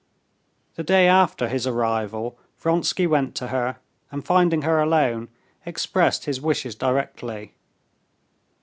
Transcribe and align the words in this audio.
The 0.77 0.83
day 0.83 1.07
after 1.07 1.47
his 1.47 1.67
arrival 1.67 2.35
Vronsky 2.57 3.05
went 3.05 3.35
to 3.35 3.49
her, 3.49 3.77
and 4.09 4.25
finding 4.25 4.63
her 4.63 4.81
alone, 4.81 5.29
expressed 5.63 6.25
his 6.25 6.41
wishes 6.41 6.73
directly. 6.73 7.53